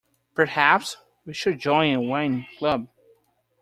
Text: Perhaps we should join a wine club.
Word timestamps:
Perhaps 0.33 0.97
we 1.27 1.33
should 1.35 1.59
join 1.59 1.93
a 1.93 2.01
wine 2.01 2.47
club. 2.57 2.87